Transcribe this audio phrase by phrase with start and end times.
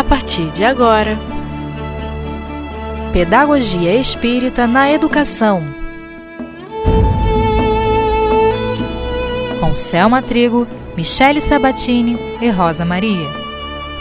[0.00, 1.18] a partir de agora.
[3.12, 5.62] Pedagogia Espírita na Educação.
[9.60, 10.66] Com Selma Trigo,
[10.96, 13.28] Michele Sabatini e Rosa Maria.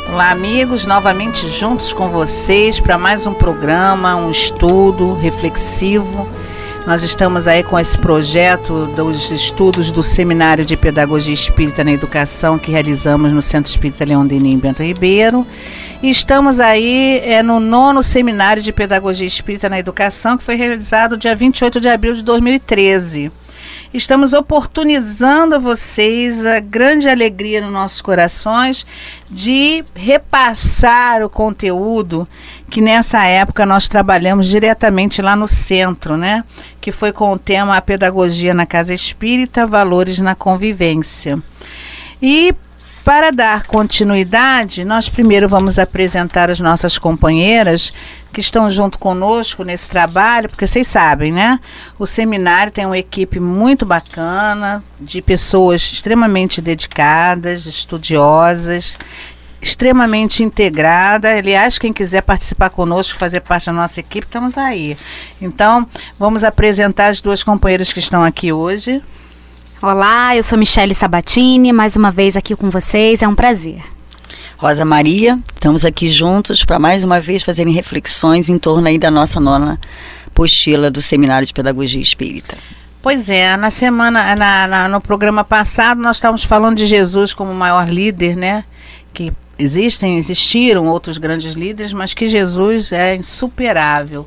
[0.07, 6.29] Olá, amigos, novamente juntos com vocês para mais um programa, um estudo reflexivo
[6.85, 12.57] nós estamos aí com esse projeto dos estudos do Seminário de Pedagogia Espírita na Educação
[12.57, 15.45] que realizamos no Centro Espírita Leão Denis em Bento Ribeiro.
[16.01, 21.17] E estamos aí é, no nono Seminário de Pedagogia Espírita na Educação que foi realizado
[21.17, 23.31] dia 28 de abril de 2013.
[23.91, 28.85] Estamos oportunizando a vocês a grande alegria nos nossos corações
[29.29, 32.27] de repassar o conteúdo
[32.69, 36.43] que nessa época nós trabalhamos diretamente lá no centro, né?
[36.79, 41.41] Que foi com o tema A Pedagogia na Casa Espírita, Valores na Convivência.
[42.21, 42.53] E
[43.03, 47.91] para dar continuidade, nós primeiro vamos apresentar as nossas companheiras
[48.31, 51.59] que estão junto conosco nesse trabalho, porque vocês sabem, né?
[51.97, 58.95] O seminário tem uma equipe muito bacana, de pessoas extremamente dedicadas, estudiosas,
[59.61, 61.29] extremamente integrada.
[61.35, 64.97] Aliás, quem quiser participar conosco, fazer parte da nossa equipe, estamos aí.
[65.41, 69.01] Então, vamos apresentar as duas companheiras que estão aqui hoje.
[69.81, 73.81] Olá, eu sou Michele Sabatini, mais uma vez aqui com vocês, é um prazer.
[74.57, 79.09] Rosa Maria, estamos aqui juntos para mais uma vez fazerem reflexões em torno aí da
[79.09, 79.79] nossa nona
[80.33, 82.57] postila do Seminário de Pedagogia Espírita.
[83.01, 87.53] Pois é, na semana, na, na, no programa passado, nós estávamos falando de Jesus como
[87.53, 88.65] maior líder, né?
[89.13, 94.25] Que existem, existiram outros grandes líderes, mas que Jesus é insuperável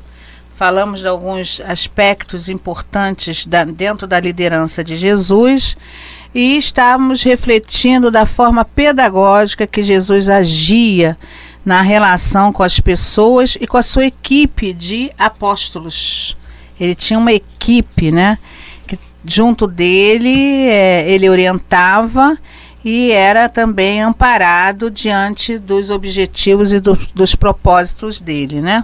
[0.55, 5.75] falamos de alguns aspectos importantes da, dentro da liderança de Jesus
[6.33, 11.17] e estamos refletindo da forma pedagógica que Jesus agia
[11.65, 16.37] na relação com as pessoas e com a sua equipe de apóstolos.
[16.79, 18.37] Ele tinha uma equipe, né?
[18.87, 22.37] Que junto dele é, ele orientava
[22.83, 28.83] e era também amparado diante dos objetivos e do, dos propósitos dele, né?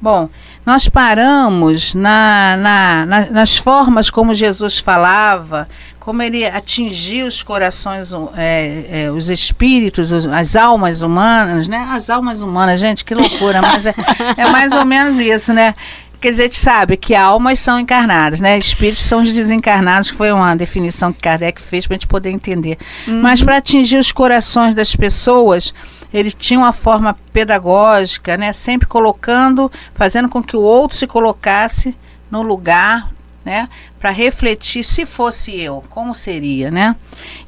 [0.00, 0.28] Bom,
[0.66, 5.68] nós paramos na, na, na, nas formas como Jesus falava,
[6.00, 11.88] como ele atingia os corações, é, é, os espíritos, os, as almas humanas, né?
[11.90, 13.94] As almas humanas, gente, que loucura, mas é,
[14.36, 15.74] é mais ou menos isso, né?
[16.22, 18.56] Quer dizer, a gente sabe que almas são encarnadas, né?
[18.56, 22.30] Espíritos são os desencarnados, que foi uma definição que Kardec fez para a gente poder
[22.30, 22.78] entender.
[23.08, 23.20] Uhum.
[23.20, 25.74] Mas para atingir os corações das pessoas,
[26.14, 28.52] ele tinha uma forma pedagógica, né?
[28.52, 31.92] Sempre colocando, fazendo com que o outro se colocasse
[32.30, 33.10] no lugar,
[33.44, 33.68] né?
[33.98, 36.96] Para refletir se fosse eu, como seria, né?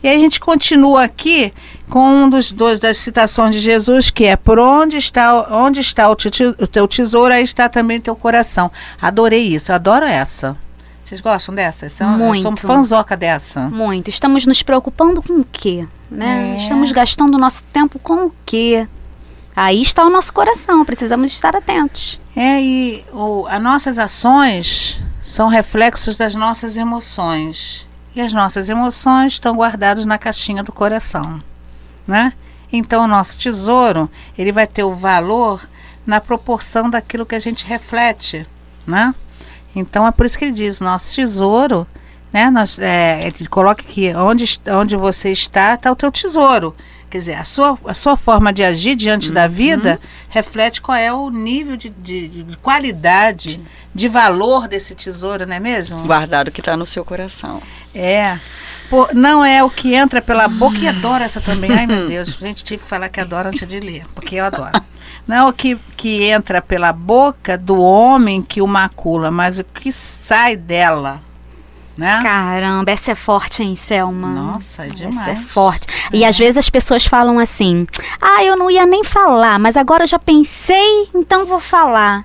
[0.02, 1.52] E aí a gente continua aqui
[1.88, 6.08] com um dos dois das citações de Jesus, que é por onde está onde está
[6.08, 8.70] o, o teu tesouro, aí está também o teu coração.
[9.00, 10.56] Adorei isso, adoro essa.
[11.02, 11.88] Vocês gostam dessa?
[11.90, 12.42] São, Muito.
[12.42, 13.68] Sou fanzoca dessa.
[13.68, 14.08] Muito.
[14.08, 15.86] Estamos nos preocupando com o quê?
[16.10, 16.54] Né?
[16.54, 16.56] É.
[16.56, 18.88] Estamos gastando o nosso tempo com o quê?
[19.54, 22.18] Aí está o nosso coração, precisamos estar atentos.
[22.34, 25.00] É, e o, as nossas ações
[25.34, 27.84] são reflexos das nossas emoções.
[28.14, 31.42] E as nossas emoções estão guardadas na caixinha do coração,
[32.06, 32.32] né?
[32.72, 34.08] Então o nosso tesouro,
[34.38, 35.68] ele vai ter o valor
[36.06, 38.46] na proporção daquilo que a gente reflete,
[38.86, 39.12] né?
[39.74, 41.84] Então é por isso que ele diz, nosso tesouro,
[42.34, 42.50] né?
[42.50, 46.74] Nós, é, ele coloca aqui, onde, onde você está, está o teu tesouro.
[47.08, 49.34] Quer dizer, a sua, a sua forma de agir diante uhum.
[49.34, 53.64] da vida reflete qual é o nível de, de, de qualidade, Sim.
[53.94, 56.04] de valor desse tesouro, não é mesmo?
[56.04, 57.62] Guardado que está no seu coração.
[57.94, 58.36] É.
[58.90, 61.70] Por, não é o que entra pela boca e adoro essa também.
[61.70, 64.44] Ai, meu Deus, a gente tive que falar que adora antes de ler, porque eu
[64.44, 64.72] adoro.
[65.24, 69.64] Não é o que, que entra pela boca do homem que o macula, mas o
[69.64, 71.22] que sai dela.
[71.96, 72.20] Né?
[72.22, 74.28] Caramba, essa é forte, hein, Selma?
[74.28, 75.16] Nossa, é demais.
[75.16, 75.86] Essa é forte.
[76.12, 76.16] É.
[76.16, 77.86] E às vezes as pessoas falam assim:
[78.20, 82.24] ah, eu não ia nem falar, mas agora eu já pensei, então vou falar.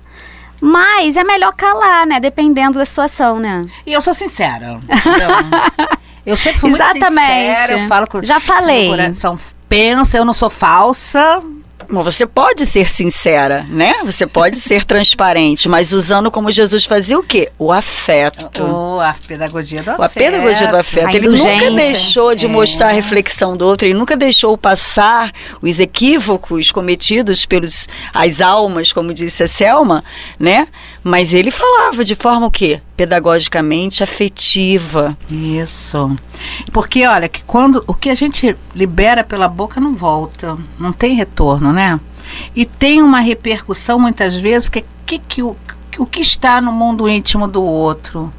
[0.60, 2.20] Mas é melhor calar, né?
[2.20, 3.64] Dependendo da situação, né?
[3.86, 4.78] E eu sou sincera.
[6.26, 7.08] eu sempre fui Exatamente.
[7.08, 7.72] muito sincera.
[7.72, 8.88] Eu falo com Já falei.
[8.88, 9.38] coração
[9.70, 11.40] pensa, eu não sou falsa.
[11.90, 13.96] Você pode ser sincera, né?
[14.04, 17.50] Você pode ser transparente, mas usando como Jesus fazia o quê?
[17.58, 18.62] O afeto.
[18.62, 20.04] Oh, a pedagogia do afeto.
[20.04, 21.16] A pedagogia do afeto.
[21.16, 22.48] ele nunca deixou de é.
[22.48, 28.92] mostrar a reflexão do outro, ele nunca deixou passar os equívocos cometidos pelos as almas,
[28.92, 30.04] como disse a Selma,
[30.38, 30.68] né?
[31.02, 32.80] Mas ele falava de forma o quê?
[32.96, 35.16] Pedagogicamente afetiva.
[35.30, 36.14] Isso.
[36.72, 41.14] Porque olha, que quando o que a gente libera pela boca não volta, não tem
[41.14, 41.98] retorno, né?
[42.54, 45.56] E tem uma repercussão muitas vezes, porque que, que, o,
[45.98, 48.32] o que está no mundo íntimo do outro?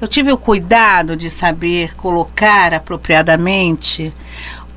[0.00, 4.10] Eu tive o cuidado de saber colocar apropriadamente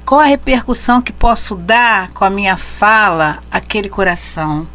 [0.06, 4.68] qual a repercussão que posso dar com a minha fala àquele coração.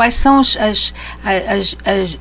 [0.00, 2.16] Quais são os, as, as, as,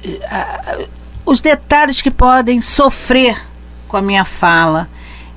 [1.26, 3.42] os detalhes que podem sofrer
[3.88, 4.90] com a minha fala,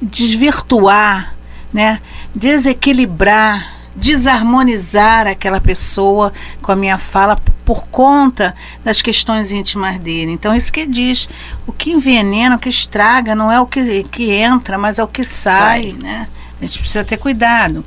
[0.02, 1.36] desvirtuar,
[1.72, 2.00] né?
[2.34, 10.32] desequilibrar, desarmonizar aquela pessoa com a minha fala por conta das questões íntimas dele.
[10.32, 11.28] Então, isso que diz:
[11.64, 15.06] o que envenena, o que estraga, não é o que, que entra, mas é o
[15.06, 15.92] que sai, sai.
[15.92, 16.28] né?
[16.60, 17.84] A gente precisa ter cuidado.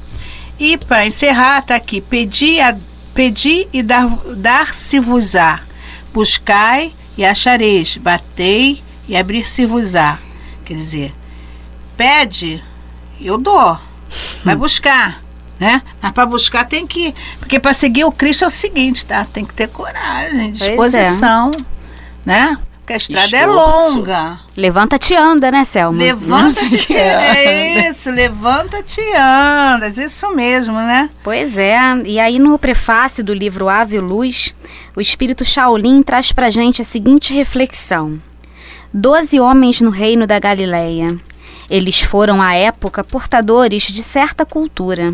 [0.57, 2.73] E para encerrar, está aqui: pedi, a,
[3.15, 5.61] pedi e dar, dar-se-vos-á,
[6.13, 10.19] buscai e achareis, batei e abrir-se-vos-á.
[10.63, 11.13] Quer dizer,
[11.97, 12.63] pede,
[13.19, 13.79] eu dou,
[14.43, 14.59] vai hum.
[14.59, 15.25] buscar
[15.59, 15.81] né?
[16.01, 17.13] Mas para buscar tem que.
[17.39, 19.25] Porque para seguir o Cristo é o seguinte, tá?
[19.25, 21.59] Tem que ter coragem, disposição, é.
[22.25, 22.57] né?
[22.85, 23.89] Porque a estrada é Esforço.
[23.89, 24.39] é longa.
[24.55, 25.97] Levanta-te anda, né, Selma?
[25.97, 27.23] Levanta-te anda.
[27.23, 29.97] É isso, levanta-te andas.
[29.97, 31.09] Isso mesmo, né?
[31.23, 31.79] Pois é.
[32.05, 34.53] E aí no prefácio do livro Ave Luz,
[34.95, 38.21] o espírito Shaolin traz pra gente a seguinte reflexão.
[38.93, 41.07] Doze homens no reino da Galileia.
[41.67, 45.11] Eles foram à época portadores de certa cultura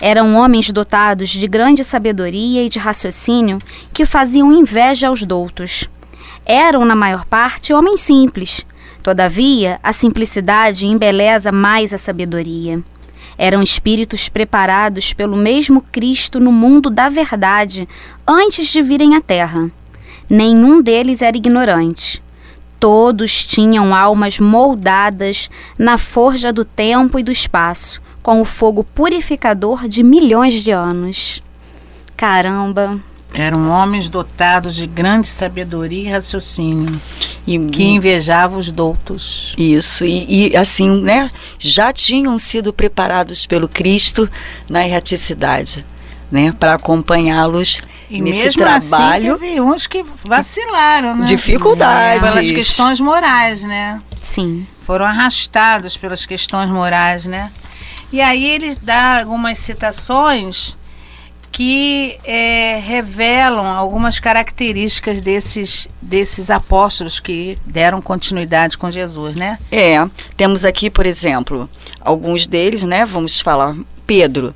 [0.00, 3.58] eram homens dotados de grande sabedoria e de raciocínio
[3.92, 5.88] que faziam inveja aos doutos.
[6.44, 8.66] Eram, na maior parte, homens simples.
[9.02, 12.82] Todavia, a simplicidade embeleza mais a sabedoria.
[13.38, 17.88] Eram espíritos preparados pelo mesmo Cristo no mundo da verdade
[18.26, 19.70] antes de virem à Terra.
[20.28, 22.22] Nenhum deles era ignorante.
[22.78, 25.48] Todos tinham almas moldadas
[25.78, 31.42] na forja do tempo e do espaço, com o fogo purificador de milhões de anos.
[32.16, 33.00] Caramba!
[33.34, 37.00] Eram homens dotados de grande sabedoria e raciocínio,
[37.46, 39.54] e, que invejavam os doutos.
[39.56, 41.30] Isso, e, e, assim, né?
[41.58, 44.28] Já tinham sido preparados pelo Cristo
[44.68, 45.84] na erraticidade,
[46.30, 46.52] né?
[46.52, 49.34] Para acompanhá-los nesse mesmo trabalho.
[49.34, 51.24] Assim, teve uns que vacilaram, né?
[51.24, 52.30] Dificuldades.
[52.30, 54.02] Pelas questões morais, né?
[54.20, 54.66] Sim.
[54.82, 57.50] Foram arrastados pelas questões morais, né?
[58.12, 60.76] E aí ele dá algumas citações
[61.52, 69.58] que é, revelam algumas características desses, desses apóstolos que deram continuidade com Jesus, né?
[69.70, 69.98] É,
[70.34, 71.68] temos aqui, por exemplo,
[72.00, 73.04] alguns deles, né?
[73.04, 73.76] Vamos falar
[74.06, 74.54] Pedro.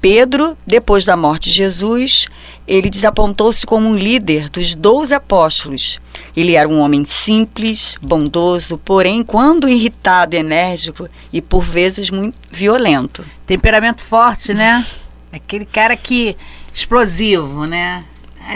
[0.00, 2.26] Pedro, depois da morte de Jesus,
[2.68, 5.98] ele desapontou-se como um líder dos doze apóstolos.
[6.36, 13.24] Ele era um homem simples, bondoso, porém, quando irritado, enérgico e por vezes muito violento.
[13.44, 14.86] Temperamento forte, né?
[15.32, 16.36] Aquele cara que
[16.72, 18.04] explosivo, né?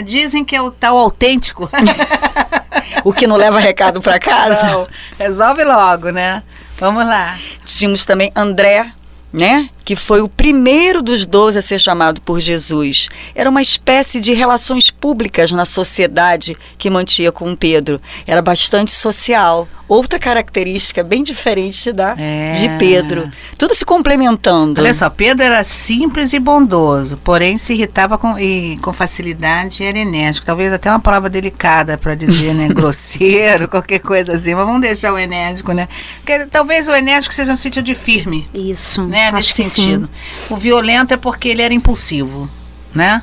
[0.05, 1.69] Dizem que é o tal autêntico.
[3.03, 4.71] o que não leva recado para casa.
[4.71, 4.87] Não,
[5.17, 6.41] resolve logo, né?
[6.77, 7.37] Vamos lá.
[7.65, 8.91] Tínhamos também André,
[9.33, 9.67] né?
[9.83, 13.09] Que foi o primeiro dos doze a ser chamado por Jesus.
[13.33, 17.99] Era uma espécie de relações públicas na sociedade que mantinha com Pedro.
[18.27, 19.67] Era bastante social.
[19.85, 22.51] Outra característica bem diferente da é.
[22.51, 23.29] de Pedro.
[23.57, 24.79] Tudo se complementando.
[24.79, 29.85] Olha só, Pedro era simples e bondoso, porém se irritava com, e, com facilidade e
[29.85, 30.45] era enérgico.
[30.45, 32.69] Talvez até uma palavra delicada para dizer, né?
[32.73, 34.55] Grosseiro, qualquer coisa assim.
[34.55, 35.89] Mas vamos deixar o enérgico, né?
[36.19, 38.45] Porque, talvez o enérgico seja um sentido de firme.
[38.53, 39.03] Isso.
[39.03, 39.22] Né?
[39.31, 40.07] Nesse sentido.
[40.07, 40.53] Sim.
[40.53, 42.49] O violento é porque ele era impulsivo,
[42.93, 43.21] né?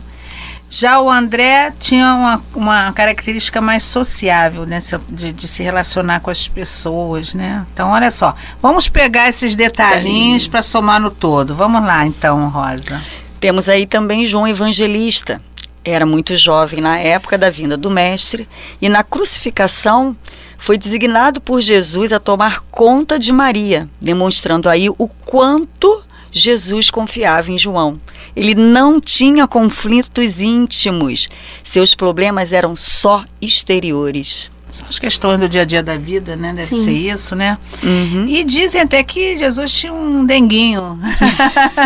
[0.72, 4.78] Já o André tinha uma, uma característica mais sociável, né?
[5.08, 7.66] De, de, se relacionar com as pessoas, né?
[7.72, 8.36] Então, olha só.
[8.62, 11.56] Vamos pegar esses detalhinhos para somar no todo.
[11.56, 13.02] Vamos lá, então, Rosa.
[13.40, 15.42] Temos aí também João Evangelista.
[15.84, 18.48] Era muito jovem na época da vinda do Mestre
[18.80, 20.16] e na crucificação
[20.60, 27.50] foi designado por Jesus a tomar conta de Maria, demonstrando aí o quanto Jesus confiava
[27.50, 27.98] em João.
[28.36, 31.28] Ele não tinha conflitos íntimos.
[31.64, 34.50] Seus problemas eram só exteriores.
[34.70, 36.52] São as questões do dia a dia da vida, né?
[36.52, 36.84] Deve Sim.
[36.84, 37.58] ser isso, né?
[37.82, 38.26] Uhum.
[38.28, 40.96] E dizem até que Jesus tinha um denguinho.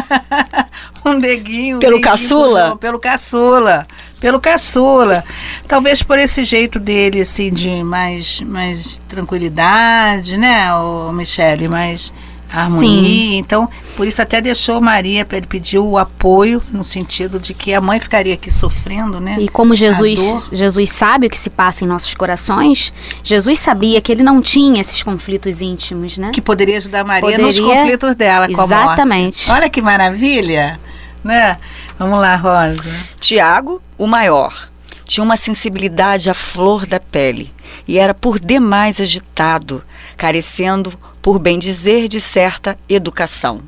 [1.07, 1.79] um denguinho.
[1.79, 2.77] Pelo denguinho caçula?
[2.77, 3.87] pelo caçula.
[4.25, 5.23] Pelo caçula.
[5.69, 11.69] Talvez por esse jeito dele, assim, de mais, mais tranquilidade, né, o Michele?
[11.69, 12.11] Mais
[12.51, 12.89] harmonia.
[12.89, 13.37] Sim.
[13.37, 17.75] Então, por isso até deixou Maria para ele pedir o apoio no sentido de que
[17.75, 19.37] a mãe ficaria aqui sofrendo, né?
[19.39, 24.11] E como Jesus, Jesus sabe o que se passa em nossos corações, Jesus sabia que
[24.11, 26.31] ele não tinha esses conflitos íntimos, né?
[26.33, 27.45] Que poderia ajudar Maria poderia...
[27.45, 29.51] nos conflitos dela com Exatamente.
[29.51, 29.51] a morte.
[29.51, 30.81] Olha que maravilha,
[31.23, 31.59] né?
[31.99, 32.83] Vamos lá, Rosa.
[33.21, 34.69] Tiago, o maior,
[35.05, 37.53] tinha uma sensibilidade à flor da pele
[37.87, 39.83] e era por demais agitado,
[40.17, 43.61] carecendo, por bem dizer, de certa educação.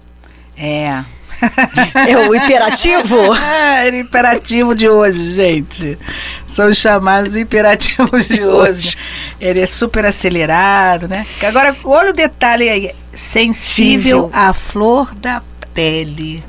[0.56, 1.04] É.
[2.08, 3.16] É o imperativo?
[3.36, 5.98] é, o imperativo de hoje, gente.
[6.46, 8.96] São os chamados imperativos de hoje.
[9.38, 11.26] Ele é super acelerado, né?
[11.42, 12.90] Agora, olha o detalhe aí.
[13.12, 15.42] Sensível à flor da
[15.74, 16.42] pele,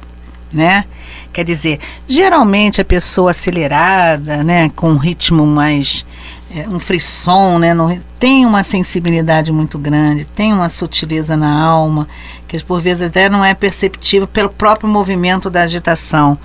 [0.53, 0.86] né?
[1.38, 6.03] Quer dizer, geralmente a pessoa acelerada, né, com um ritmo mais
[6.50, 12.08] é, um frisson, né, no, tem uma sensibilidade muito grande, tem uma sutileza na alma,
[12.48, 16.39] que por vezes até não é perceptível pelo próprio movimento da agitação.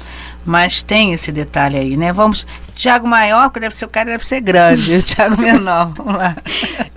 [0.45, 2.13] Mas tem esse detalhe aí, né?
[2.13, 2.47] Vamos.
[2.75, 5.91] Tiago maior, porque deve ser o cara deve ser grande, o Tiago menor.
[5.97, 6.37] Vamos lá.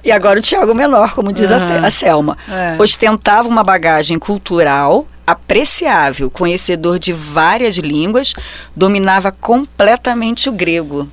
[0.03, 1.83] E agora o Tiago menor, como diz uhum.
[1.83, 2.37] a, a Selma.
[2.49, 2.75] É.
[2.77, 8.33] Ostentava uma bagagem cultural apreciável, conhecedor de várias línguas,
[8.75, 11.09] dominava completamente o grego.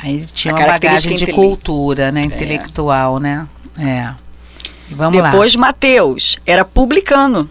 [0.00, 2.24] Aí tinha uma bagagem de cultura, né, é.
[2.24, 3.48] intelectual, né?
[3.78, 4.14] É.
[4.90, 5.60] Vamos Depois lá.
[5.60, 7.50] Mateus era publicano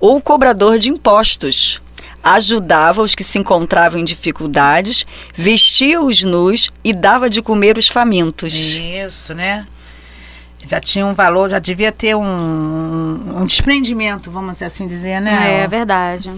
[0.00, 1.80] ou cobrador de impostos.
[2.22, 7.88] Ajudava os que se encontravam em dificuldades, vestia os nus e dava de comer os
[7.88, 8.54] famintos.
[8.54, 9.66] Isso, né?
[10.68, 15.60] Já tinha um valor, já devia ter um, um desprendimento, vamos assim dizer, né?
[15.60, 16.30] É, é verdade.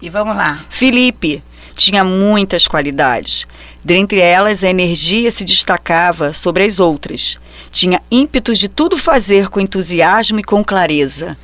[0.00, 0.64] E vamos lá.
[0.70, 1.42] Felipe
[1.76, 3.46] tinha muitas qualidades.
[3.84, 7.36] Dentre elas, a energia se destacava sobre as outras.
[7.70, 11.36] Tinha ímpeto de tudo fazer com entusiasmo e com clareza.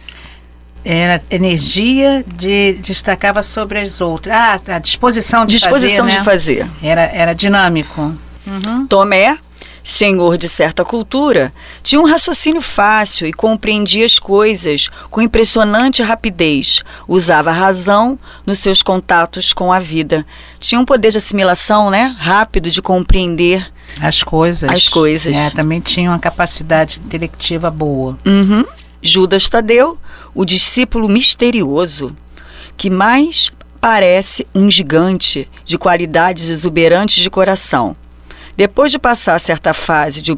[0.83, 4.35] Era energia de destacava sobre as outras.
[4.35, 6.25] Ah, a disposição de disposição fazer.
[6.25, 6.69] Disposição de né?
[6.71, 6.71] fazer.
[6.83, 8.17] Era, era dinâmico.
[8.47, 8.87] Uhum.
[8.87, 9.39] Tomé
[9.83, 16.83] senhor de certa cultura, tinha um raciocínio fácil e compreendia as coisas com impressionante rapidez.
[17.09, 20.27] Usava a razão nos seus contatos com a vida.
[20.59, 22.15] Tinha um poder de assimilação, né?
[22.19, 23.71] Rápido de compreender
[24.01, 24.71] as coisas.
[24.71, 25.37] As coisas.
[25.37, 28.19] É, também tinha uma capacidade intelectiva boa.
[28.25, 28.65] Uhum.
[29.03, 29.99] Judas Tadeu,
[30.35, 32.15] o discípulo misterioso,
[32.77, 37.97] que mais parece um gigante de qualidades exuberantes de coração
[38.61, 40.37] depois de passar certa fase de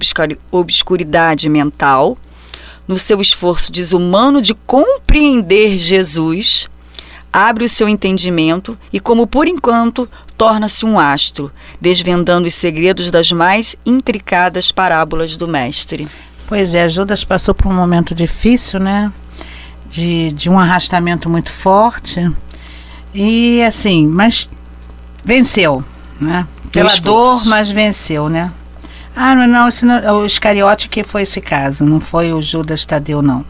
[0.52, 2.16] obscuridade mental,
[2.86, 6.70] no seu esforço desumano de compreender Jesus,
[7.32, 11.50] abre o seu entendimento e, como por enquanto, torna-se um astro,
[11.80, 16.06] desvendando os segredos das mais intricadas parábolas do Mestre.
[16.46, 19.12] Pois é, Judas passou por um momento difícil, né?
[19.90, 22.30] De, de um arrastamento muito forte.
[23.12, 24.48] E assim, mas
[25.24, 25.84] venceu,
[26.20, 26.46] né?
[26.72, 28.52] Pela dor, mas venceu, né?
[29.14, 32.84] Ah, não, não, não, é o Iscariote que foi esse caso, não foi o Judas
[32.84, 33.44] Tadeu, não.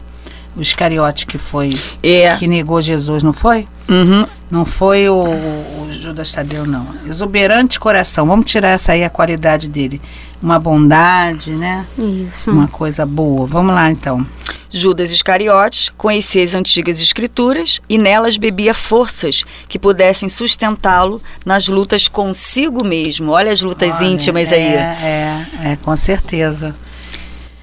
[0.55, 2.35] O Iscariote que foi, é.
[2.37, 3.67] que negou Jesus, não foi?
[3.89, 4.25] Uhum.
[4.49, 6.87] Não foi o, o, Judas Tadeu, não.
[7.07, 9.99] Exuberante coração, vamos tirar essa aí, a qualidade dele.
[10.41, 11.85] Uma bondade, né?
[11.97, 12.51] Isso.
[12.51, 13.47] Uma coisa boa.
[13.47, 14.25] Vamos lá, então.
[14.69, 22.07] Judas Iscariotes conhecia as antigas escrituras e nelas bebia forças que pudessem sustentá-lo nas lutas
[22.07, 23.31] consigo mesmo.
[23.31, 24.63] Olha as lutas Olha, íntimas é, aí.
[24.63, 26.75] É, é, com certeza.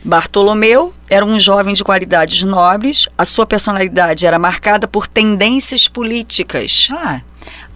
[0.05, 6.89] Bartolomeu era um jovem de qualidades nobres, a sua personalidade era marcada por tendências políticas.
[6.93, 7.21] Ah,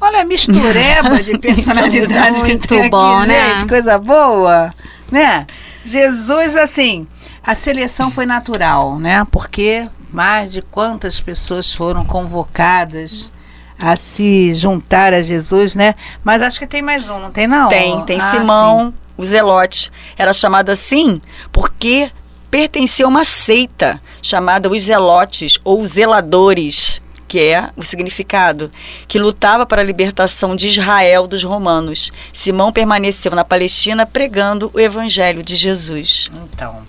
[0.00, 3.50] olha a mistureba de personalidades que tem bom, aqui, né?
[3.50, 4.72] gente, coisa boa,
[5.10, 5.46] né?
[5.84, 7.06] Jesus, assim,
[7.42, 9.26] a seleção foi natural, né?
[9.30, 13.30] Porque mais de quantas pessoas foram convocadas
[13.78, 15.94] a se juntar a Jesus, né?
[16.22, 17.68] Mas acho que tem mais um, não tem não?
[17.68, 18.94] Tem, tem ah, Simão, sim.
[19.16, 19.90] O Zelote.
[20.16, 21.20] Era chamado assim
[21.52, 22.10] porque
[22.50, 28.70] pertencia a uma seita chamada os Zelotes ou Zeladores, que é o significado,
[29.08, 32.12] que lutava para a libertação de Israel dos romanos.
[32.32, 36.30] Simão permaneceu na Palestina pregando o evangelho de Jesus.
[36.52, 36.82] Então,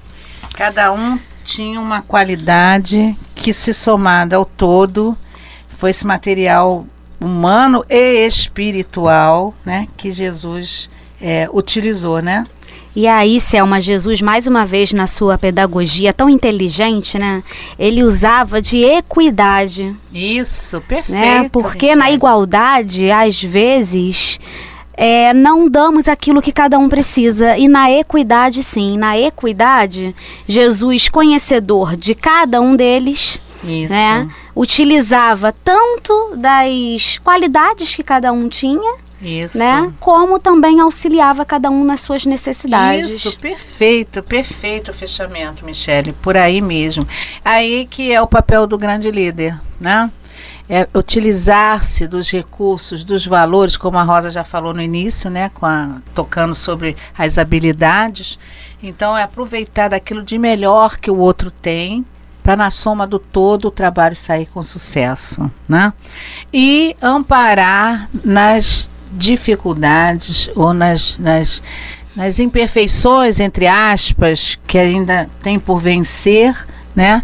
[0.55, 5.17] Cada um tinha uma qualidade que se somada ao todo
[5.67, 6.87] foi esse material
[7.19, 10.89] humano e espiritual, né, que Jesus
[11.21, 12.45] é, utilizou, né?
[12.95, 17.43] E aí, Selma, Jesus, mais uma vez na sua pedagogia tão inteligente, né?
[17.77, 19.93] Ele usava de equidade.
[20.13, 21.19] Isso, perfeito.
[21.19, 21.49] Né?
[21.49, 24.39] Porque na igualdade, às vezes,
[24.93, 27.57] é, não damos aquilo que cada um precisa.
[27.57, 28.97] E na equidade, sim.
[28.97, 30.15] Na equidade,
[30.47, 33.41] Jesus, conhecedor de cada um deles,
[33.89, 38.95] né, utilizava tanto das qualidades que cada um tinha.
[39.21, 39.57] Isso.
[39.57, 39.91] Né?
[39.99, 43.11] Como também auxiliava cada um nas suas necessidades.
[43.11, 47.07] Isso, perfeito, perfeito o fechamento, Michele, por aí mesmo.
[47.43, 50.11] Aí que é o papel do grande líder, né?
[50.67, 55.97] é utilizar-se dos recursos, dos valores, como a Rosa já falou no início, né, a,
[56.13, 58.39] tocando sobre as habilidades.
[58.81, 62.05] Então, é aproveitar daquilo de melhor que o outro tem,
[62.43, 65.91] para na soma do todo o trabalho sair com sucesso, né?
[66.53, 71.63] E amparar nas dificuldades ou nas, nas,
[72.15, 76.55] nas imperfeições, entre aspas, que ainda tem por vencer,
[76.95, 77.23] né?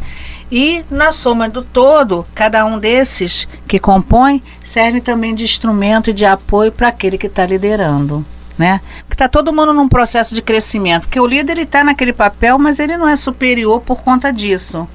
[0.52, 6.14] E na soma do todo, cada um desses que compõe serve também de instrumento e
[6.14, 8.26] de apoio para aquele que está liderando.
[8.58, 8.82] Né?
[9.00, 11.04] Porque está todo mundo num processo de crescimento.
[11.04, 14.86] Porque o líder está naquele papel, mas ele não é superior por conta disso.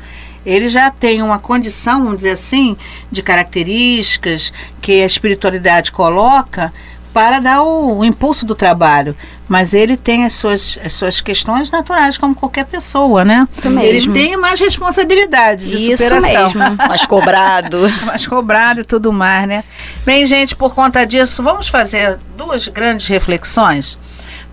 [0.47, 2.77] Ele já tem uma condição, vamos dizer assim,
[3.11, 6.73] de características que a espiritualidade coloca
[7.13, 9.17] para dar o, o, impulso do trabalho.
[9.49, 13.49] Mas ele tem as suas, as suas questões naturais, como qualquer pessoa, né?
[13.51, 14.13] Isso mesmo.
[14.13, 16.53] Ele tem mais responsabilidade de Isso superação.
[16.53, 16.77] mesmo.
[16.77, 17.79] mais cobrado.
[18.05, 19.65] mais cobrado e tudo mais, né?
[20.05, 23.99] Bem, gente, por conta disso, vamos fazer duas grandes reflexões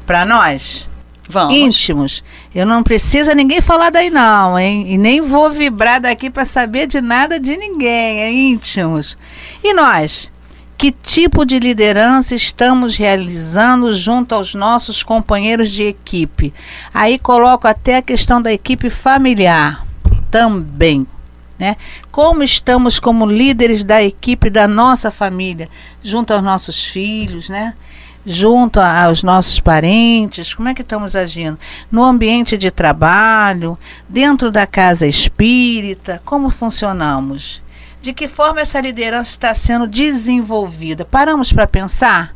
[0.05, 0.87] para nós.
[1.33, 1.55] Vamos.
[1.55, 2.23] íntimos.
[2.53, 4.85] Eu não precisa ninguém falar daí não, hein?
[4.87, 9.17] E nem vou vibrar daqui para saber de nada de ninguém, é íntimos.
[9.63, 10.31] E nós,
[10.77, 16.53] que tipo de liderança estamos realizando junto aos nossos companheiros de equipe?
[16.93, 19.85] Aí coloco até a questão da equipe familiar
[20.29, 21.07] também.
[21.57, 21.77] Né?
[22.11, 25.69] Como estamos como líderes da equipe da nossa família,
[26.03, 27.73] junto aos nossos filhos, né?
[28.25, 31.59] Junto aos nossos parentes, como é que estamos agindo?
[31.91, 33.77] No ambiente de trabalho,
[34.07, 37.63] dentro da casa espírita, como funcionamos?
[38.03, 41.05] de que forma essa liderança está sendo desenvolvida.
[41.05, 42.35] Paramos para pensar,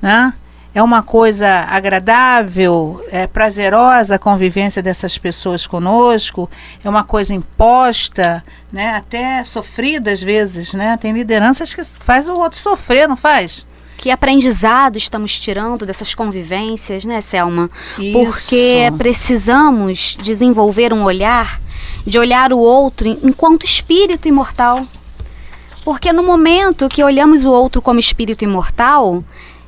[0.00, 0.32] né?
[0.74, 6.50] É uma coisa agradável, é prazerosa a convivência dessas pessoas conosco,
[6.82, 8.96] é uma coisa imposta, né?
[8.96, 10.96] Até sofrida às vezes, né?
[10.96, 13.66] Tem lideranças que faz o outro sofrer, não faz?
[13.96, 17.70] Que aprendizado estamos tirando dessas convivências, né, Selma?
[17.98, 18.12] Isso.
[18.12, 21.60] Porque precisamos desenvolver um olhar
[22.06, 24.86] de olhar o outro enquanto espírito imortal.
[25.84, 29.22] Porque no momento que olhamos o outro como espírito imortal,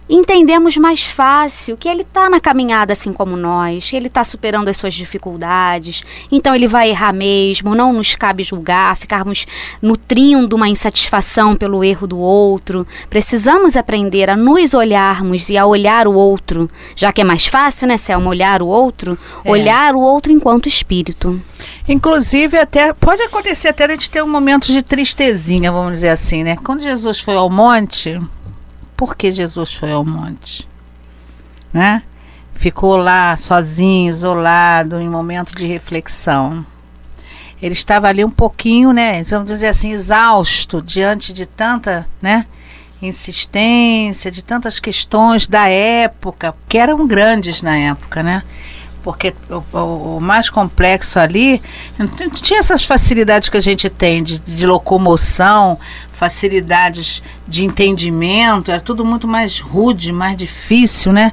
[0.09, 4.77] entendemos mais fácil que ele está na caminhada assim como nós, ele está superando as
[4.77, 9.47] suas dificuldades, então ele vai errar mesmo, não nos cabe julgar, ficarmos
[9.83, 12.87] nutrindo uma insatisfação pelo erro do outro.
[13.11, 17.89] Precisamos aprender a nos olharmos e a olhar o outro, já que é mais fácil,
[17.89, 19.51] né, Selma, olhar o outro, é.
[19.51, 21.41] olhar o outro enquanto espírito.
[21.89, 26.45] Inclusive, até pode acontecer até a gente ter um momento de tristezinha, vamos dizer assim,
[26.45, 26.57] né?
[26.63, 28.21] Quando Jesus foi ao monte,
[28.97, 30.67] por que Jesus foi ao monte?
[31.73, 32.03] Né?
[32.55, 36.65] Ficou lá sozinho, isolado, em momento de reflexão.
[37.61, 42.47] Ele estava ali um pouquinho, né, vamos dizer assim, exausto diante de tanta, né,
[43.01, 48.43] insistência, de tantas questões da época, que eram grandes na época, né?
[49.07, 51.63] Porque o, o, mais complexo ali
[51.97, 55.79] não tinha essas facilidades que a gente tem de, de, locomoção,
[56.11, 61.31] facilidades de entendimento, era tudo muito mais rude, mais difícil, né?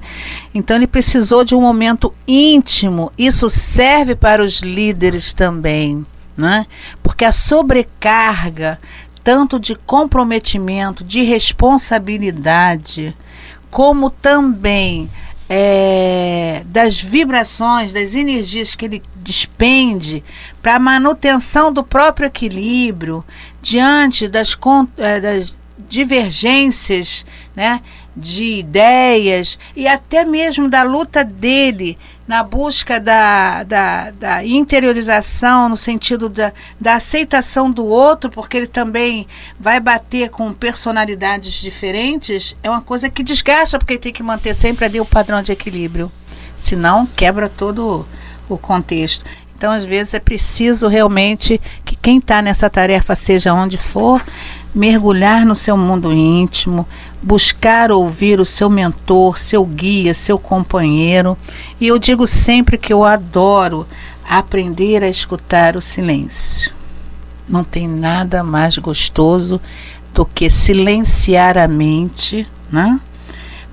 [0.53, 3.12] Então ele precisou de um momento íntimo.
[3.17, 6.05] Isso serve para os líderes também,
[6.38, 6.67] né?
[7.01, 8.79] Porque a sobrecarga
[9.23, 13.17] tanto de comprometimento, de responsabilidade,
[13.71, 15.09] como também
[15.49, 20.23] é, das vibrações, das energias que ele despende
[20.62, 23.23] para a manutenção do próprio equilíbrio
[23.62, 24.58] diante das,
[24.97, 27.81] é, das divergências né,
[28.15, 35.75] de ideias e até mesmo da luta dele na busca da, da, da interiorização, no
[35.75, 39.27] sentido da, da aceitação do outro, porque ele também
[39.59, 44.86] vai bater com personalidades diferentes, é uma coisa que desgasta, porque tem que manter sempre
[44.86, 46.12] ali o padrão de equilíbrio.
[46.57, 48.07] Senão, quebra todo
[48.47, 49.25] o contexto.
[49.63, 54.21] Então, às vezes, é preciso realmente que quem está nessa tarefa, seja onde for,
[54.76, 56.86] mergulhar no seu mundo íntimo,
[57.21, 61.38] buscar ouvir o seu mentor, seu guia, seu companheiro.
[61.80, 63.88] E eu digo sempre que eu adoro
[64.28, 66.73] aprender a escutar o silêncio.
[67.47, 69.62] Não tem nada mais gostoso
[70.13, 72.99] do que silenciar a mente, né?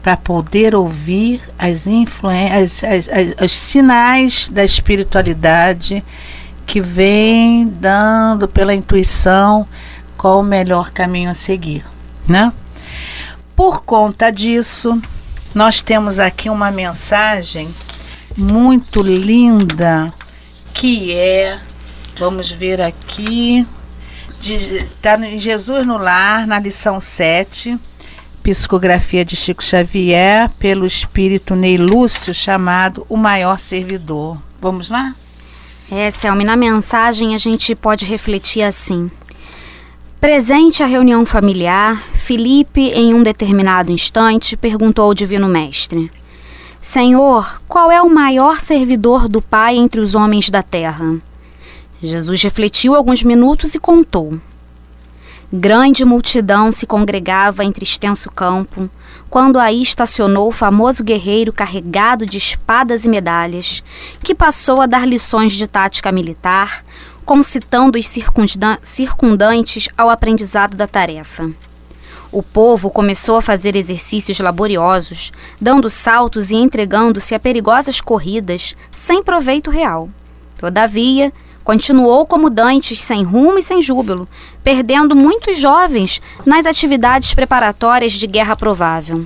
[0.03, 6.03] Para poder ouvir as influências, as, as, os sinais da espiritualidade
[6.67, 9.67] que vem dando pela intuição
[10.17, 11.85] qual o melhor caminho a seguir,
[12.27, 12.53] né?
[13.57, 15.01] Por conta disso,
[15.55, 17.75] nós temos aqui uma mensagem
[18.37, 20.13] muito linda
[20.73, 21.59] que é,
[22.19, 23.67] vamos ver aqui,
[24.43, 27.79] Está em Jesus no Lar, na lição 7,
[28.43, 34.41] psicografia de Chico Xavier, pelo espírito Ney Lúcio, chamado O Maior Servidor.
[34.61, 35.15] Vamos lá?
[35.91, 39.11] É, Selma, na mensagem a gente pode refletir assim.
[40.21, 46.11] Presente à reunião familiar, Felipe, em um determinado instante, perguntou ao Divino Mestre:
[46.81, 51.17] Senhor, qual é o maior servidor do Pai entre os homens da terra?
[52.03, 54.39] Jesus refletiu alguns minutos e contou.
[55.53, 58.89] Grande multidão se congregava entre extenso campo,
[59.29, 63.83] quando aí estacionou o famoso guerreiro carregado de espadas e medalhas,
[64.23, 66.85] que passou a dar lições de tática militar,
[67.25, 68.07] concitando os
[68.83, 71.51] circundantes ao aprendizado da tarefa.
[72.31, 79.21] O povo começou a fazer exercícios laboriosos, dando saltos e entregando-se a perigosas corridas, sem
[79.21, 80.09] proveito real.
[80.57, 81.33] Todavia,
[81.71, 84.27] Continuou como dantes, sem rumo e sem júbilo,
[84.61, 89.25] perdendo muitos jovens nas atividades preparatórias de guerra provável.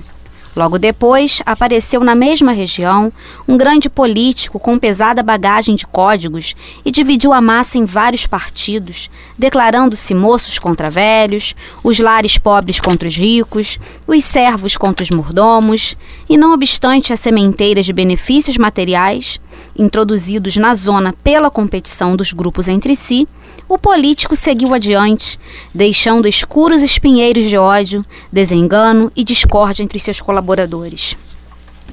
[0.55, 3.11] Logo depois, apareceu na mesma região
[3.45, 9.09] um grande político com pesada bagagem de códigos e dividiu a massa em vários partidos,
[9.37, 15.97] declarando-se moços contra velhos, os lares pobres contra os ricos, os servos contra os mordomos,
[16.29, 19.41] e não obstante as sementeiras de benefícios materiais,
[19.77, 23.27] introduzidos na zona pela competição dos grupos entre si,
[23.67, 25.39] o político seguiu adiante,
[25.73, 31.17] deixando escuros espinheiros de ódio, desengano e discórdia entre seus colaboradores.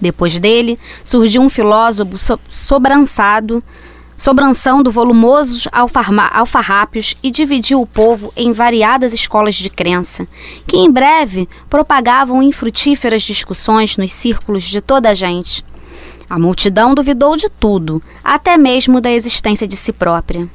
[0.00, 3.62] Depois dele, surgiu um filósofo so sobrançado,
[4.16, 10.26] sobrançando volumosos alfarrápios e dividiu o povo em variadas escolas de crença,
[10.66, 15.64] que em breve propagavam infrutíferas discussões nos círculos de toda a gente.
[16.28, 20.48] A multidão duvidou de tudo, até mesmo da existência de si própria.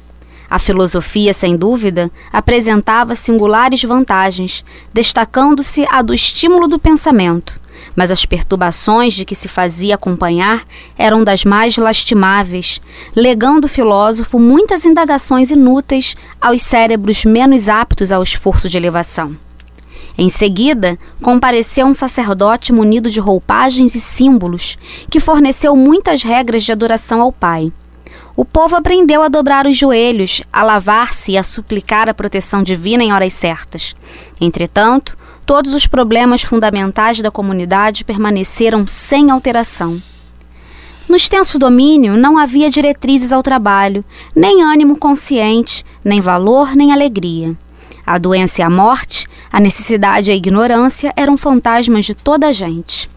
[0.50, 7.60] A filosofia, sem dúvida, apresentava singulares vantagens, destacando-se a do estímulo do pensamento,
[7.94, 10.64] mas as perturbações de que se fazia acompanhar
[10.96, 12.80] eram das mais lastimáveis,
[13.14, 19.36] legando o filósofo muitas indagações inúteis aos cérebros menos aptos ao esforço de elevação.
[20.16, 24.76] Em seguida, compareceu um sacerdote munido de roupagens e símbolos,
[25.08, 27.72] que forneceu muitas regras de adoração ao Pai.
[28.38, 33.02] O povo aprendeu a dobrar os joelhos, a lavar-se e a suplicar a proteção divina
[33.02, 33.96] em horas certas.
[34.40, 40.00] Entretanto, todos os problemas fundamentais da comunidade permaneceram sem alteração.
[41.08, 44.04] No extenso domínio não havia diretrizes ao trabalho,
[44.36, 47.58] nem ânimo consciente, nem valor, nem alegria.
[48.06, 52.52] A doença e a morte, a necessidade e a ignorância eram fantasmas de toda a
[52.52, 53.10] gente.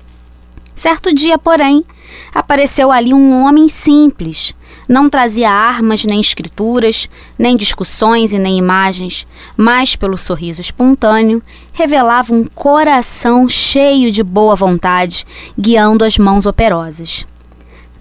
[0.74, 1.86] Certo dia, porém,
[2.34, 4.56] apareceu ali um homem simples.
[4.91, 7.08] Não trazia armas, nem escrituras,
[7.39, 9.25] nem discussões e nem imagens,
[9.56, 15.25] mas, pelo sorriso espontâneo, revelava um coração cheio de boa vontade,
[15.58, 17.25] guiando as mãos operosas.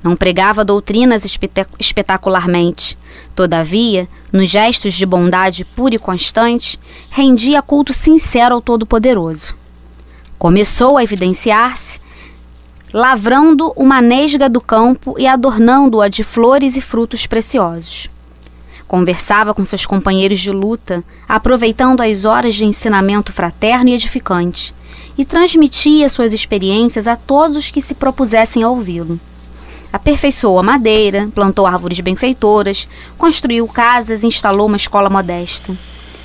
[0.03, 1.25] Não pregava doutrinas
[1.79, 2.99] espetacularmente.
[3.37, 6.77] Todavia, nos gestos de bondade pura e constante,
[7.09, 9.55] rendia culto sincero ao Todo-Poderoso.
[10.37, 12.01] Começou a evidenciar-se
[12.93, 18.09] lavrando uma nesga do campo e adornando-a de flores e frutos preciosos.
[18.87, 24.75] Conversava com seus companheiros de luta, aproveitando as horas de ensinamento fraterno e edificante,
[25.17, 29.21] e transmitia suas experiências a todos os que se propusessem a ouvi-lo.
[29.93, 35.77] Aperfeiçoou a madeira, plantou árvores benfeitoras, construiu casas e instalou uma escola modesta.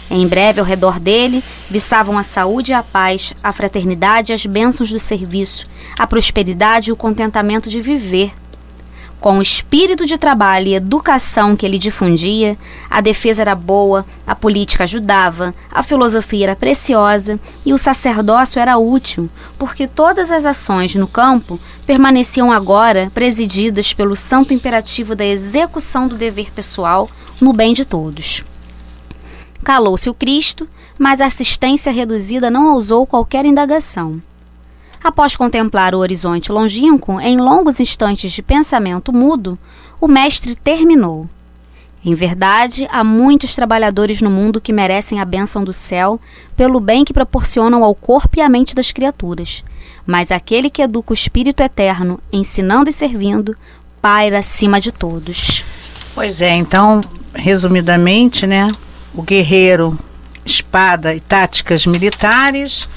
[0.10, 4.46] Em breve, ao redor dele, viçavam a saúde e a paz, a fraternidade e as
[4.46, 5.66] bênçãos do serviço,
[5.98, 8.32] a prosperidade e o contentamento de viver.
[9.20, 12.56] Com o espírito de trabalho e educação que ele difundia,
[12.88, 18.78] a defesa era boa, a política ajudava, a filosofia era preciosa e o sacerdócio era
[18.78, 26.08] útil, porque todas as ações no campo permaneciam agora presididas pelo santo imperativo da execução
[26.08, 27.10] do dever pessoal
[27.42, 28.44] no bem de todos.
[29.66, 34.22] Calou-se o Cristo, mas a assistência reduzida não ousou qualquer indagação.
[35.04, 39.58] Após contemplar o horizonte longínquo em longos instantes de pensamento mudo,
[40.00, 41.28] o mestre terminou.
[42.06, 46.22] Em verdade, há muitos trabalhadores no mundo que merecem a bênção do céu
[46.56, 49.64] pelo bem que proporcionam ao corpo e à mente das criaturas.
[50.06, 53.58] Mas aquele que educa o espírito eterno, ensinando e servindo,
[54.00, 55.66] paira acima de todos.
[56.14, 57.02] Pois é, então,
[57.34, 58.68] resumidamente, né?
[59.16, 59.98] O guerreiro,
[60.46, 62.88] espada e táticas militares,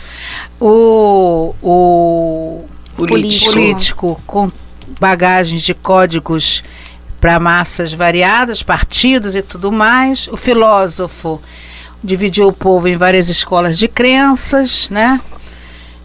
[0.61, 3.53] o, o político.
[3.53, 4.53] político com
[5.01, 6.63] bagagens de códigos
[7.21, 11.41] para massas variadas, partidos e tudo mais, o filósofo,
[12.03, 15.21] dividiu o povo em várias escolas de crenças, né?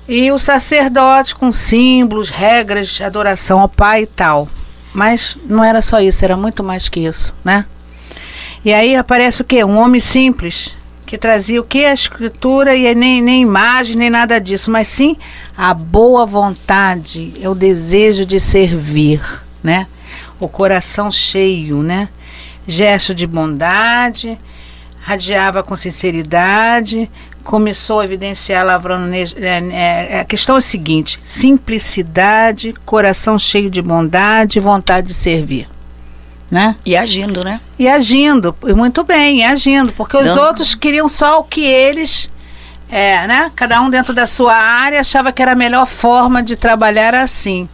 [0.07, 4.49] E o sacerdote com símbolos, regras, adoração ao pai e tal.
[4.93, 7.65] Mas não era só isso, era muito mais que isso, né?
[8.65, 9.63] E aí aparece o quê?
[9.63, 10.73] Um homem simples,
[11.05, 11.83] que trazia o que?
[11.83, 15.17] A escritura e nem, nem imagem, nem nada disso, mas sim
[15.55, 19.21] a boa vontade, é o desejo de servir,
[19.61, 19.85] né?
[20.39, 22.07] O coração cheio, né?
[22.65, 24.39] Gesto de bondade,
[25.01, 27.11] radiava com sinceridade,
[27.43, 29.13] começou a evidenciar lavrando.
[29.13, 35.67] É, é, a questão é a seguinte: simplicidade, coração cheio de bondade, vontade de servir.
[36.53, 36.75] Né?
[36.85, 37.59] E agindo, né?
[37.79, 40.43] E agindo, e muito bem, e agindo, porque os Não.
[40.43, 42.29] outros queriam só o que eles,
[42.91, 43.51] é, né?
[43.55, 47.67] Cada um dentro da sua área achava que era a melhor forma de trabalhar assim.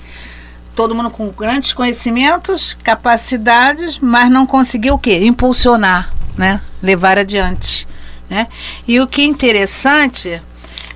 [0.78, 5.26] Todo mundo com grandes conhecimentos, capacidades, mas não conseguiu o quê?
[5.26, 6.62] Impulsionar, né?
[6.82, 7.86] Levar adiante.
[8.30, 8.48] Né?
[8.88, 10.42] E o que é interessante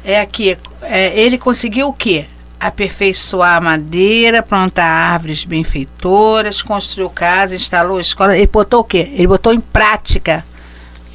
[0.05, 2.27] é que é, ele conseguiu o quê?
[2.65, 8.37] Aperfeiçoar a madeira, plantar árvores benfeitoras, construiu casa, instalou escola.
[8.37, 9.11] Ele botou o quê?
[9.13, 10.45] Ele botou em prática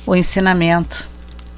[0.04, 1.08] o ensinamento,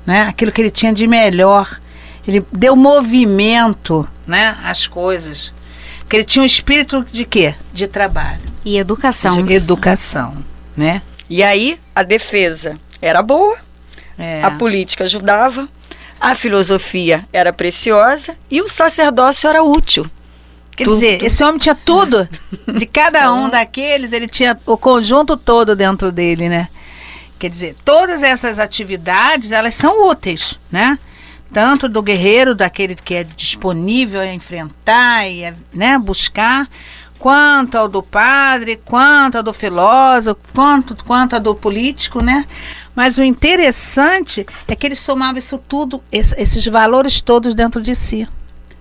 [0.07, 0.23] né?
[0.23, 1.81] Aquilo que ele tinha de melhor.
[2.27, 5.53] Ele deu movimento, né, às coisas.
[6.01, 7.55] Porque ele tinha um espírito de quê?
[7.73, 8.43] De trabalho.
[8.65, 9.43] E educação.
[9.43, 10.37] De educação,
[10.77, 11.03] né?
[11.29, 13.57] E aí a defesa era boa,
[14.19, 14.43] é.
[14.43, 15.69] A política ajudava,
[16.21, 20.09] a filosofia era preciosa e o sacerdócio era útil.
[20.77, 20.95] Quer tudo.
[20.95, 22.29] dizer, esse homem tinha tudo.
[22.67, 26.69] De cada um daqueles, ele tinha o conjunto todo dentro dele, né?
[27.39, 30.99] Quer dizer, todas essas atividades, elas são úteis, né?
[31.53, 36.69] Tanto do guerreiro, daquele que é disponível a enfrentar e a, né, buscar,
[37.19, 42.45] quanto ao do padre, quanto ao do filósofo, quanto, quanto ao do político, né?
[42.95, 48.29] Mas o interessante é que ele somava isso tudo, esses valores todos dentro de si.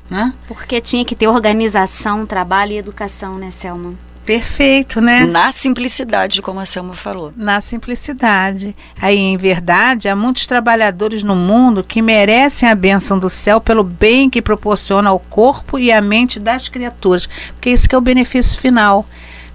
[0.09, 0.33] Né?
[0.47, 3.93] Porque tinha que ter organização, trabalho e educação, né, Selma?
[4.25, 5.25] Perfeito, né?
[5.25, 7.33] Na simplicidade, como a Selma falou.
[7.35, 8.75] Na simplicidade.
[9.01, 13.83] Aí, em verdade, há muitos trabalhadores no mundo que merecem a bênção do céu pelo
[13.83, 17.27] bem que proporciona ao corpo e à mente das criaturas.
[17.55, 19.03] Porque isso que é o benefício final.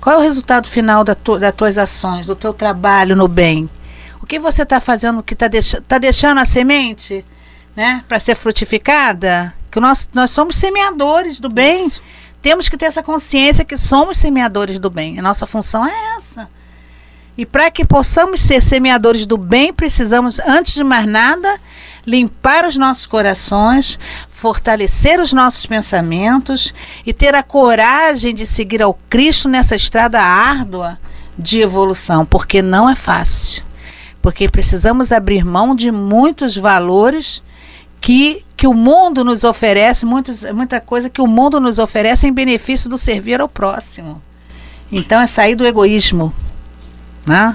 [0.01, 3.71] Qual é o resultado final da tu, das tuas ações, do teu trabalho no bem?
[4.25, 7.23] O que você está fazendo que está deix tá deixando a semente
[7.77, 9.53] né, para ser frutificada?
[9.71, 11.85] Que nós, nós somos semeadores do bem.
[11.85, 12.01] Isso.
[12.41, 15.19] Temos que ter essa consciência que somos semeadores do bem.
[15.19, 16.49] A nossa função é essa.
[17.37, 21.61] E para que possamos ser semeadores do bem, precisamos, antes de mais nada,
[22.07, 23.99] limpar os nossos corações,
[24.31, 26.73] fortalecer os nossos pensamentos
[27.05, 30.99] e ter a coragem de seguir ao Cristo nessa estrada árdua
[31.39, 33.63] de evolução, porque não é fácil
[34.25, 37.43] porque precisamos abrir mão de muitos valores
[38.01, 42.33] que, que o mundo nos oferece, muitos, muita coisa que o mundo nos oferece em
[42.33, 44.23] benefício do servir ao próximo.
[44.91, 46.33] Então é sair do egoísmo,
[47.27, 47.55] né?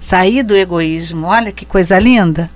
[0.00, 2.48] Sair do egoísmo, olha que coisa linda.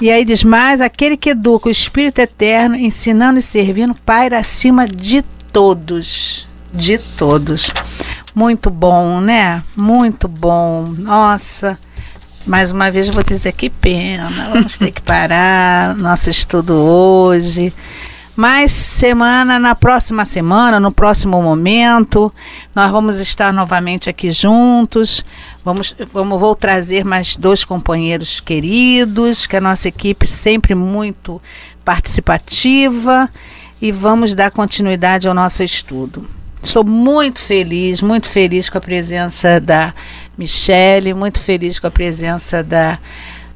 [0.00, 4.84] E aí diz mais: aquele que educa o Espírito Eterno, ensinando e servindo, paira acima
[4.84, 6.48] de todos.
[6.72, 7.70] De todos.
[8.34, 9.62] Muito bom, né?
[9.76, 10.92] Muito bom.
[10.98, 11.78] Nossa.
[12.46, 17.72] Mais uma vez vou dizer que pena, vamos ter que parar nosso estudo hoje.
[18.36, 22.32] Mas semana, na próxima semana, no próximo momento,
[22.74, 25.24] nós vamos estar novamente aqui juntos.
[25.64, 31.40] Vamos, vamos vou trazer mais dois companheiros queridos, que a nossa equipe sempre muito
[31.84, 33.30] participativa,
[33.80, 36.28] e vamos dar continuidade ao nosso estudo.
[36.64, 39.94] Estou muito feliz, muito feliz com a presença da
[40.36, 42.98] Michele, muito feliz com a presença da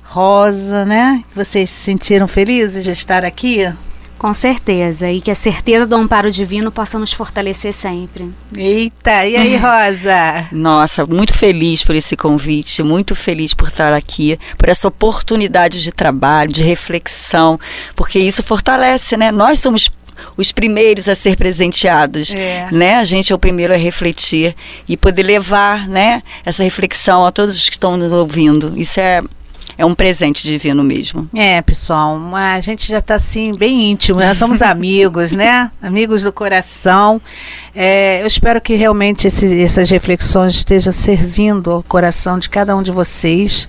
[0.04, 1.22] Rosa, né?
[1.34, 3.70] Vocês se sentiram felizes de estar aqui?
[4.18, 8.28] Com certeza, e que a certeza do amparo divino possa nos fortalecer sempre.
[8.52, 10.48] Eita, e aí, Rosa?
[10.50, 15.92] Nossa, muito feliz por esse convite, muito feliz por estar aqui, por essa oportunidade de
[15.92, 17.60] trabalho, de reflexão,
[17.94, 19.30] porque isso fortalece, né?
[19.30, 19.88] Nós somos
[20.37, 22.68] os primeiros a ser presenteados, é.
[22.70, 22.96] né?
[22.96, 24.54] A gente é o primeiro a refletir
[24.88, 28.72] e poder levar, né, essa reflexão a todos os que estão nos ouvindo.
[28.76, 29.22] Isso é
[29.78, 31.31] é um presente divino mesmo.
[31.33, 35.70] É, pessoal, a gente já está assim bem íntimo, nós somos amigos, né?
[35.81, 37.22] Amigos do coração.
[37.72, 42.83] É, eu espero que realmente esse, essas reflexões estejam servindo ao coração de cada um
[42.83, 43.68] de vocês,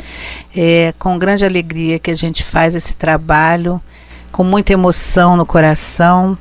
[0.56, 3.80] é, com grande alegria que a gente faz esse trabalho
[4.32, 6.38] com muita emoção no coração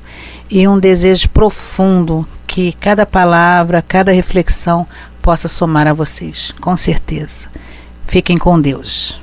[0.51, 4.87] e um desejo profundo que cada palavra, cada reflexão
[5.21, 7.49] possa somar a vocês, com certeza.
[8.07, 9.21] Fiquem com Deus.